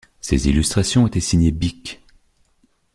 Ses 0.19 0.47
illustrations 0.49 1.05
étaient 1.05 1.19
signées 1.19 1.51
Beek. 1.51 2.01